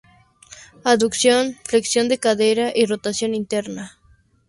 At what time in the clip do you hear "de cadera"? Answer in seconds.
2.09-2.71